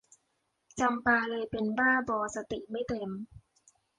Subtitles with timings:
[0.79, 3.09] จำปาเลยเป็นบ้าบอสติไม่เต็ม